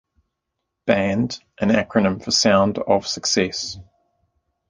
Band- 0.87 1.39
an 1.59 1.69
acronym 1.69 2.23
for 2.23 2.31
Sounds 2.31 2.79
of 2.87 3.05
Success. 3.05 3.77